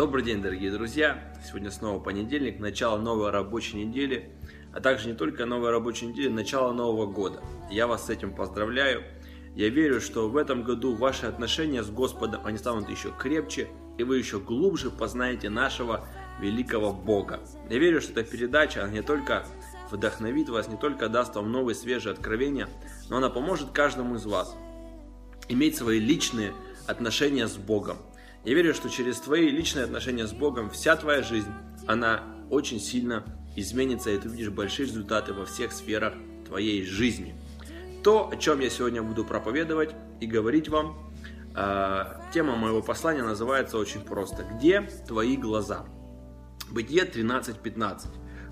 Добрый 0.00 0.24
день, 0.24 0.40
дорогие 0.40 0.72
друзья! 0.72 1.22
Сегодня 1.46 1.70
снова 1.70 2.02
понедельник, 2.02 2.58
начало 2.58 2.96
новой 2.96 3.28
рабочей 3.28 3.84
недели, 3.84 4.30
а 4.72 4.80
также 4.80 5.08
не 5.08 5.14
только 5.14 5.44
новой 5.44 5.72
рабочей 5.72 6.06
недели, 6.06 6.28
начало 6.28 6.72
Нового 6.72 7.04
года. 7.04 7.42
Я 7.70 7.86
вас 7.86 8.06
с 8.06 8.08
этим 8.08 8.34
поздравляю. 8.34 9.02
Я 9.54 9.68
верю, 9.68 10.00
что 10.00 10.30
в 10.30 10.38
этом 10.38 10.62
году 10.62 10.94
ваши 10.94 11.26
отношения 11.26 11.82
с 11.82 11.90
Господом, 11.90 12.46
они 12.46 12.56
станут 12.56 12.88
еще 12.88 13.12
крепче, 13.18 13.68
и 13.98 14.02
вы 14.02 14.16
еще 14.16 14.40
глубже 14.40 14.90
познаете 14.90 15.50
нашего 15.50 16.08
великого 16.40 16.94
Бога. 16.94 17.40
Я 17.68 17.76
верю, 17.76 18.00
что 18.00 18.18
эта 18.18 18.24
передача 18.24 18.84
она 18.84 18.92
не 18.92 19.02
только 19.02 19.44
вдохновит 19.90 20.48
вас, 20.48 20.66
не 20.68 20.78
только 20.78 21.10
даст 21.10 21.36
вам 21.36 21.52
новые 21.52 21.74
свежие 21.74 22.14
откровения, 22.14 22.70
но 23.10 23.18
она 23.18 23.28
поможет 23.28 23.72
каждому 23.72 24.14
из 24.14 24.24
вас 24.24 24.56
иметь 25.50 25.76
свои 25.76 26.00
личные 26.00 26.54
отношения 26.86 27.46
с 27.46 27.58
Богом. 27.58 27.98
Я 28.42 28.54
верю, 28.54 28.72
что 28.74 28.88
через 28.88 29.20
твои 29.20 29.50
личные 29.50 29.84
отношения 29.84 30.26
с 30.26 30.32
Богом 30.32 30.70
вся 30.70 30.96
твоя 30.96 31.22
жизнь, 31.22 31.50
она 31.86 32.22
очень 32.48 32.80
сильно 32.80 33.22
изменится, 33.54 34.10
и 34.10 34.18
ты 34.18 34.28
увидишь 34.28 34.48
большие 34.48 34.86
результаты 34.86 35.34
во 35.34 35.44
всех 35.44 35.72
сферах 35.72 36.14
твоей 36.46 36.84
жизни. 36.86 37.34
То, 38.02 38.30
о 38.32 38.36
чем 38.36 38.60
я 38.60 38.70
сегодня 38.70 39.02
буду 39.02 39.24
проповедовать 39.26 39.94
и 40.20 40.26
говорить 40.26 40.70
вам, 40.70 41.12
э, 41.54 42.04
тема 42.32 42.56
моего 42.56 42.80
послания 42.80 43.22
называется 43.22 43.76
очень 43.76 44.00
просто. 44.00 44.44
Где 44.54 44.88
твои 45.06 45.36
глаза? 45.36 45.84
Бытие 46.70 47.04
13.15. 47.04 48.06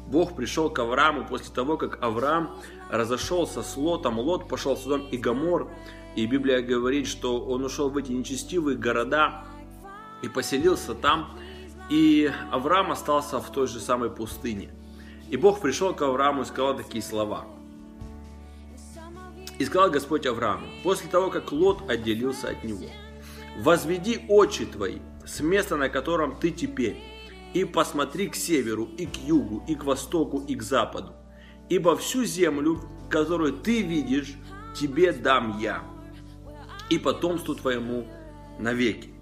Бог 0.06 0.36
пришел 0.36 0.68
к 0.68 0.78
Аврааму 0.80 1.26
после 1.26 1.54
того, 1.54 1.78
как 1.78 2.02
Авраам 2.02 2.58
разошелся 2.90 3.62
с 3.62 3.76
Лотом. 3.78 4.18
Лот 4.18 4.48
пошел 4.48 4.74
в 4.74 4.80
Содом 4.80 5.08
и 5.08 5.16
Гамор. 5.16 5.70
И 6.14 6.26
Библия 6.26 6.60
говорит, 6.60 7.06
что 7.06 7.40
он 7.40 7.64
ушел 7.64 7.90
в 7.90 7.96
эти 7.96 8.12
нечестивые 8.12 8.76
города 8.76 9.44
и 10.22 10.28
поселился 10.28 10.94
там. 10.94 11.38
И 11.90 12.30
Авраам 12.50 12.92
остался 12.92 13.40
в 13.40 13.50
той 13.50 13.66
же 13.66 13.80
самой 13.80 14.10
пустыне. 14.10 14.70
И 15.30 15.36
Бог 15.36 15.60
пришел 15.60 15.94
к 15.94 16.02
Аврааму 16.02 16.42
и 16.42 16.44
сказал 16.44 16.76
такие 16.76 17.02
слова. 17.02 17.46
И 19.58 19.64
сказал 19.64 19.90
Господь 19.90 20.26
Аврааму, 20.26 20.66
после 20.84 21.10
того, 21.10 21.30
как 21.30 21.50
Лот 21.50 21.90
отделился 21.90 22.50
от 22.50 22.62
него, 22.62 22.86
«Возведи 23.58 24.24
очи 24.28 24.64
твои 24.66 24.98
с 25.26 25.40
места, 25.40 25.76
на 25.76 25.88
котором 25.88 26.36
ты 26.38 26.50
теперь, 26.50 26.96
и 27.54 27.64
посмотри 27.64 28.28
к 28.28 28.34
северу, 28.34 28.88
и 28.96 29.06
к 29.06 29.16
югу, 29.16 29.64
и 29.66 29.74
к 29.74 29.84
востоку, 29.84 30.38
и 30.46 30.54
к 30.54 30.62
западу. 30.62 31.12
Ибо 31.68 31.96
всю 31.96 32.24
землю, 32.24 32.80
которую 33.10 33.52
ты 33.52 33.82
видишь, 33.82 34.34
тебе 34.74 35.12
дам 35.12 35.58
я, 35.58 35.82
и 36.88 36.98
потомству 36.98 37.54
твоему 37.54 38.06
навеки. 38.58 39.17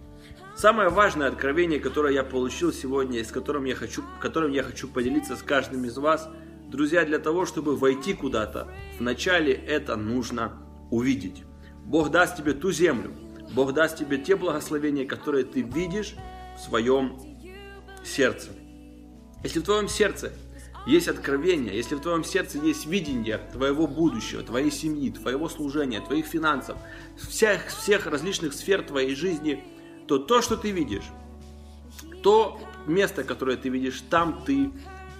Самое 0.56 0.88
важное 0.88 1.28
откровение, 1.28 1.78
которое 1.78 2.14
я 2.14 2.24
получил 2.24 2.72
сегодня, 2.72 3.20
и 3.20 3.24
с 3.24 3.30
которым 3.30 3.66
я 3.66 3.74
хочу, 3.74 4.02
которым 4.20 4.52
я 4.52 4.62
хочу 4.62 4.88
поделиться 4.88 5.36
с 5.36 5.42
каждым 5.42 5.84
из 5.84 5.98
вас, 5.98 6.30
друзья, 6.68 7.04
для 7.04 7.18
того, 7.18 7.44
чтобы 7.44 7.76
войти 7.76 8.14
куда-то, 8.14 8.72
вначале 8.98 9.52
это 9.52 9.96
нужно 9.96 10.54
увидеть. 10.90 11.44
Бог 11.84 12.10
даст 12.10 12.38
тебе 12.38 12.54
ту 12.54 12.72
землю, 12.72 13.12
Бог 13.52 13.74
даст 13.74 13.98
тебе 13.98 14.16
те 14.16 14.34
благословения, 14.34 15.06
которые 15.06 15.44
ты 15.44 15.60
видишь 15.60 16.14
в 16.56 16.62
своем 16.62 17.20
сердце. 18.02 18.48
Если 19.44 19.60
в 19.60 19.64
твоем 19.64 19.88
сердце 19.88 20.32
есть 20.86 21.08
откровение, 21.08 21.76
если 21.76 21.96
в 21.96 22.00
твоем 22.00 22.24
сердце 22.24 22.56
есть 22.56 22.86
видение 22.86 23.42
твоего 23.52 23.86
будущего, 23.86 24.42
твоей 24.42 24.70
семьи, 24.70 25.10
твоего 25.10 25.50
служения, 25.50 26.00
твоих 26.00 26.24
финансов, 26.24 26.78
всех, 27.18 27.66
всех 27.66 28.06
различных 28.06 28.54
сфер 28.54 28.82
твоей 28.82 29.14
жизни– 29.14 29.62
то 30.06 30.18
то, 30.18 30.42
что 30.42 30.56
ты 30.56 30.70
видишь, 30.70 31.04
то 32.22 32.58
место, 32.86 33.24
которое 33.24 33.56
ты 33.56 33.68
видишь, 33.68 34.02
там 34.10 34.42
ты 34.44 34.70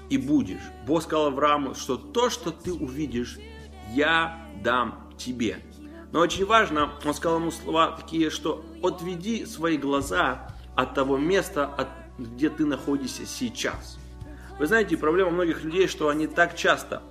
и 0.08 0.19
будешь. 0.19 0.60
Бог 0.86 1.02
сказал 1.02 1.26
Аврааму, 1.26 1.74
что 1.74 1.97
то, 1.97 2.30
что 2.30 2.50
ты 2.50 2.72
увидишь, 2.72 3.38
я 3.92 4.47
дам 4.62 5.12
тебе. 5.19 5.58
Но 6.12 6.20
очень 6.20 6.47
важно, 6.47 6.92
он 7.04 7.14
сказал 7.14 7.41
ему 7.41 7.50
слова 7.50 7.92
такие, 7.92 8.30
что 8.30 8.64
отведи 8.82 9.44
свои 9.44 9.76
глаза 9.76 10.54
от 10.74 10.94
того 10.94 11.16
места, 11.16 11.66
от, 11.66 11.88
где 12.18 12.48
ты 12.48 12.64
находишься 12.64 13.26
сейчас. 13.26 13.98
Вы 14.58 14.66
знаете, 14.66 14.97
проблема 14.97 15.30
многих 15.30 15.64
людей, 15.64 15.88
что 15.88 16.08
они 16.08 16.26
так 16.26 16.56
часто 16.56 17.03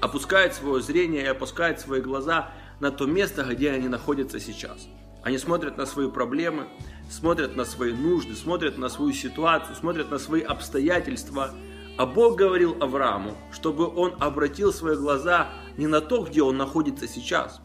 опускают 0.00 0.54
свое 0.54 0.80
зрение 0.82 1.24
и 1.24 1.26
опускают 1.26 1.80
свои 1.80 2.00
глаза 2.00 2.50
на 2.80 2.90
то 2.90 3.06
место, 3.06 3.42
где 3.44 3.72
они 3.72 3.88
находятся 3.88 4.40
сейчас. 4.40 4.88
Они 5.26 5.38
смотрят 5.38 5.76
на 5.76 5.86
свои 5.86 6.08
проблемы, 6.08 6.68
смотрят 7.10 7.56
на 7.56 7.64
свои 7.64 7.92
нужды, 7.92 8.36
смотрят 8.36 8.78
на 8.78 8.88
свою 8.88 9.12
ситуацию, 9.12 9.74
смотрят 9.74 10.08
на 10.08 10.20
свои 10.20 10.40
обстоятельства. 10.40 11.50
А 11.98 12.06
Бог 12.06 12.36
говорил 12.36 12.76
Аврааму, 12.80 13.36
чтобы 13.50 13.92
он 13.92 14.14
обратил 14.20 14.72
свои 14.72 14.94
глаза 14.94 15.48
не 15.76 15.88
на 15.88 16.00
то, 16.00 16.22
где 16.22 16.42
он 16.42 16.56
находится 16.56 17.08
сейчас, 17.08 17.60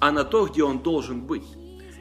а 0.00 0.12
на 0.12 0.22
то, 0.22 0.44
где 0.44 0.62
он 0.62 0.80
должен 0.80 1.22
быть. 1.22 1.46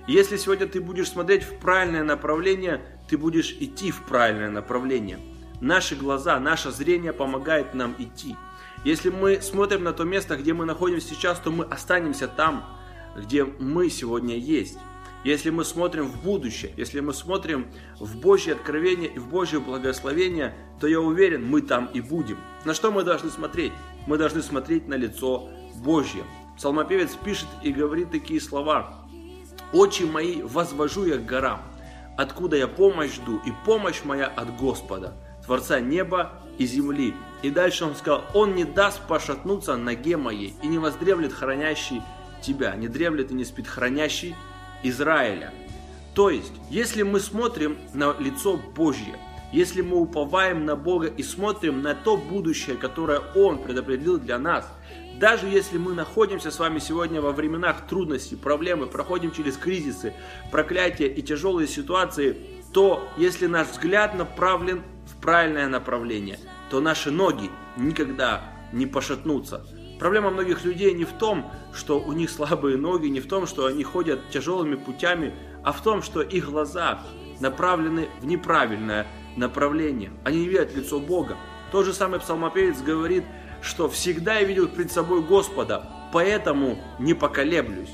если 0.07 0.35
сегодня 0.35 0.67
ты 0.67 0.81
будешь 0.81 1.07
смотреть 1.07 1.43
в 1.43 1.57
правильное 1.57 2.03
направление, 2.03 2.81
ты 3.07 3.17
будешь 3.17 3.55
идти 3.61 3.91
в 3.91 4.03
правильное 4.03 4.49
направление. 4.49 5.19
Наши 5.61 5.95
глаза, 5.95 6.37
наше 6.37 6.69
зрение 6.69 7.13
помогает 7.13 7.73
нам 7.73 7.95
идти. 7.97 8.35
Если 8.83 9.09
мы 9.09 9.41
смотрим 9.41 9.85
на 9.85 9.93
то 9.93 10.03
место, 10.03 10.35
где 10.35 10.53
мы 10.53 10.65
находимся 10.65 11.07
сейчас, 11.07 11.39
то 11.39 11.49
мы 11.49 11.63
останемся 11.63 12.27
там, 12.27 12.65
где 13.15 13.45
мы 13.45 13.89
сегодня 13.89 14.35
есть. 14.35 14.77
Если 15.23 15.49
мы 15.49 15.65
смотрим 15.65 16.05
в 16.05 16.23
будущее, 16.23 16.73
если 16.77 16.99
мы 16.99 17.13
смотрим 17.13 17.67
в 17.99 18.17
Божье 18.17 18.53
откровение 18.53 19.09
и 19.09 19.19
в 19.19 19.27
Божье 19.27 19.59
благословение, 19.59 20.53
то 20.79 20.87
я 20.87 21.01
уверен, 21.01 21.45
мы 21.45 21.61
там 21.61 21.87
и 21.93 22.01
будем. 22.01 22.37
На 22.65 22.73
что 22.73 22.91
мы 22.91 23.03
должны 23.03 23.29
смотреть? 23.29 23.73
Мы 24.05 24.17
должны 24.17 24.41
смотреть 24.41 24.87
на 24.87 24.93
лицо 24.95 25.49
Божье. 25.75 26.23
Псалмопевец 26.55 27.15
пишет 27.23 27.47
и 27.63 27.71
говорит 27.71 28.11
такие 28.11 28.41
слова. 28.41 29.05
«Очи 29.73 30.03
мои 30.03 30.41
возвожу 30.41 31.05
я 31.05 31.17
к 31.17 31.25
горам, 31.25 31.61
откуда 32.17 32.55
я 32.55 32.67
помощь 32.67 33.15
жду, 33.15 33.41
и 33.45 33.51
помощь 33.65 34.03
моя 34.03 34.27
от 34.27 34.55
Господа, 34.55 35.13
Творца 35.45 35.79
неба 35.79 36.41
и 36.57 36.65
земли». 36.65 37.13
И 37.41 37.51
дальше 37.51 37.85
он 37.85 37.95
сказал, 37.95 38.23
«Он 38.33 38.55
не 38.55 38.63
даст 38.63 39.01
пошатнуться 39.07 39.75
ноге 39.75 40.17
моей, 40.17 40.55
и 40.63 40.67
не 40.67 40.79
воздремлет 40.79 41.33
хранящий 41.33 42.01
тебя, 42.41 42.75
не 42.75 42.87
дремлет 42.87 43.31
и 43.31 43.35
не 43.35 43.45
спит 43.45 43.67
хранящий 43.67 44.35
Израиля. 44.83 45.53
То 46.13 46.29
есть, 46.29 46.53
если 46.69 47.03
мы 47.03 47.19
смотрим 47.19 47.77
на 47.93 48.15
лицо 48.19 48.57
Божье, 48.57 49.19
если 49.51 49.81
мы 49.81 49.97
уповаем 49.97 50.65
на 50.65 50.75
Бога 50.75 51.07
и 51.07 51.23
смотрим 51.23 51.81
на 51.81 51.95
то 51.95 52.17
будущее, 52.17 52.75
которое 52.75 53.21
Он 53.35 53.61
предопределил 53.61 54.17
для 54.17 54.39
нас, 54.39 54.67
даже 55.19 55.47
если 55.47 55.77
мы 55.77 55.93
находимся 55.93 56.51
с 56.51 56.59
вами 56.59 56.79
сегодня 56.79 57.21
во 57.21 57.31
временах 57.31 57.87
трудностей, 57.87 58.35
проблемы, 58.35 58.87
проходим 58.87 59.31
через 59.31 59.57
кризисы, 59.57 60.13
проклятия 60.51 61.07
и 61.07 61.21
тяжелые 61.21 61.67
ситуации, 61.67 62.37
то 62.73 63.07
если 63.17 63.47
наш 63.47 63.69
взгляд 63.69 64.15
направлен 64.15 64.83
в 65.07 65.21
правильное 65.21 65.67
направление, 65.67 66.39
то 66.69 66.81
наши 66.81 67.09
ноги 67.09 67.49
никогда 67.77 68.43
не 68.73 68.85
пошатнутся. 68.85 69.65
Проблема 69.99 70.29
многих 70.29 70.63
людей 70.63 70.93
не 70.93 71.05
в 71.05 71.13
том, 71.13 71.51
что 71.73 71.99
у 71.99 72.13
них 72.13 72.29
слабые 72.29 72.77
ноги, 72.77 73.07
не 73.07 73.19
в 73.19 73.27
том, 73.27 73.47
что 73.47 73.65
они 73.65 73.83
ходят 73.83 74.29
тяжелыми 74.29 74.75
путями, 74.75 75.33
а 75.63 75.71
в 75.71 75.81
том, 75.81 76.01
что 76.01 76.21
их 76.21 76.49
глаза 76.49 76.99
направлены 77.39 78.09
в 78.21 78.25
неправильное 78.25 79.07
направление. 79.35 80.11
Они 80.23 80.41
не 80.41 80.47
видят 80.47 80.75
лицо 80.75 80.99
Бога. 80.99 81.37
Тот 81.71 81.85
же 81.85 81.93
самый 81.93 82.19
псалмопевец 82.19 82.81
говорит, 82.81 83.23
что 83.61 83.89
всегда 83.89 84.35
я 84.35 84.43
видел 84.43 84.67
пред 84.67 84.91
собой 84.91 85.21
Господа, 85.21 86.09
поэтому 86.13 86.77
не 86.99 87.13
поколеблюсь. 87.13 87.91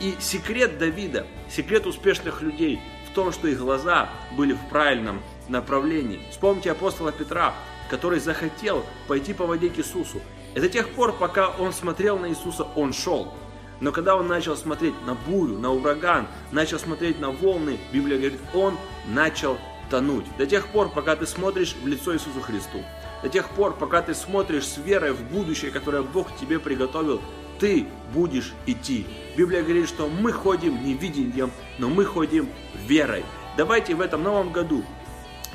И 0.00 0.14
секрет 0.20 0.78
Давида, 0.78 1.26
секрет 1.48 1.86
успешных 1.86 2.42
людей 2.42 2.80
в 3.10 3.14
том, 3.14 3.32
что 3.32 3.48
их 3.48 3.58
глаза 3.58 4.08
были 4.36 4.52
в 4.52 4.68
правильном 4.68 5.20
направлении. 5.48 6.20
Вспомните 6.30 6.72
апостола 6.72 7.12
Петра, 7.12 7.54
который 7.90 8.18
захотел 8.18 8.84
пойти 9.06 9.34
по 9.34 9.46
воде 9.46 9.68
к 9.68 9.78
Иисусу. 9.78 10.20
И 10.54 10.60
до 10.60 10.68
тех 10.68 10.90
пор, 10.90 11.12
пока 11.12 11.48
он 11.48 11.72
смотрел 11.72 12.18
на 12.18 12.28
Иисуса, 12.28 12.66
он 12.76 12.92
шел. 12.92 13.34
Но 13.80 13.90
когда 13.90 14.16
он 14.16 14.28
начал 14.28 14.56
смотреть 14.56 14.94
на 15.04 15.14
бурю, 15.14 15.58
на 15.58 15.72
ураган, 15.72 16.26
начал 16.52 16.78
смотреть 16.78 17.18
на 17.18 17.30
волны, 17.30 17.78
Библия 17.92 18.18
говорит, 18.18 18.40
он 18.54 18.76
начал 19.06 19.58
тонуть. 19.90 20.24
До 20.38 20.46
тех 20.46 20.68
пор, 20.68 20.90
пока 20.90 21.16
ты 21.16 21.26
смотришь 21.26 21.74
в 21.82 21.86
лицо 21.86 22.14
Иисусу 22.14 22.40
Христу. 22.40 22.82
До 23.22 23.28
тех 23.28 23.48
пор, 23.50 23.74
пока 23.74 24.00
ты 24.02 24.14
смотришь 24.14 24.66
с 24.66 24.78
верой 24.78 25.12
в 25.12 25.22
будущее, 25.24 25.70
которое 25.70 26.02
Бог 26.02 26.36
тебе 26.36 26.60
приготовил, 26.60 27.20
ты 27.58 27.86
будешь 28.12 28.52
идти. 28.66 29.06
Библия 29.36 29.62
говорит, 29.62 29.88
что 29.88 30.08
мы 30.08 30.32
ходим 30.32 30.84
не 30.84 30.94
видением, 30.94 31.50
но 31.78 31.88
мы 31.88 32.04
ходим 32.04 32.48
верой. 32.86 33.24
Давайте 33.56 33.94
в 33.94 34.00
этом 34.00 34.22
новом 34.22 34.52
году 34.52 34.84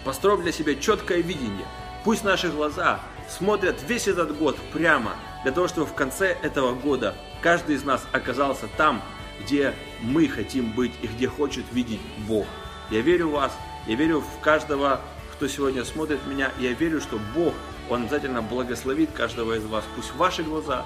построим 0.03 0.41
для 0.41 0.51
себя 0.51 0.75
четкое 0.75 1.19
видение. 1.19 1.65
Пусть 2.03 2.23
наши 2.23 2.49
глаза 2.49 3.01
смотрят 3.29 3.77
весь 3.87 4.07
этот 4.07 4.37
год 4.37 4.57
прямо, 4.73 5.15
для 5.43 5.51
того, 5.51 5.67
чтобы 5.67 5.87
в 5.87 5.93
конце 5.93 6.37
этого 6.41 6.73
года 6.73 7.15
каждый 7.41 7.75
из 7.75 7.83
нас 7.83 8.05
оказался 8.11 8.67
там, 8.77 9.01
где 9.41 9.73
мы 10.01 10.27
хотим 10.27 10.71
быть 10.71 10.91
и 11.01 11.07
где 11.07 11.27
хочет 11.27 11.65
видеть 11.71 12.01
Бог. 12.27 12.45
Я 12.89 13.01
верю 13.01 13.29
в 13.29 13.33
вас, 13.33 13.53
Я 13.87 13.95
верю 13.95 14.19
в 14.19 14.41
каждого, 14.41 14.99
кто 15.33 15.47
сегодня 15.47 15.85
смотрит 15.85 16.19
меня. 16.27 16.51
Я 16.59 16.73
верю, 16.73 16.99
что 16.99 17.19
Бог, 17.33 17.53
Он 17.89 18.03
обязательно 18.03 18.41
благословит 18.41 19.11
каждого 19.11 19.53
из 19.53 19.63
вас. 19.63 19.85
Пусть 19.95 20.13
ваши 20.15 20.43
глаза 20.43 20.85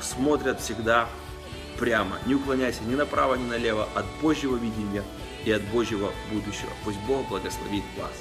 смотрят 0.00 0.60
всегда 0.60 1.08
прямо. 1.78 2.18
Не 2.26 2.34
уклоняйся 2.34 2.82
ни 2.84 2.94
направо, 2.94 3.36
ни 3.36 3.48
налево 3.48 3.88
от 3.94 4.04
Божьего 4.20 4.56
видения 4.56 5.02
и 5.44 5.50
от 5.50 5.62
Божьего 5.62 6.12
будущего. 6.30 6.70
Пусть 6.84 6.98
Бог 7.06 7.26
благословит 7.28 7.84
вас. 7.96 8.12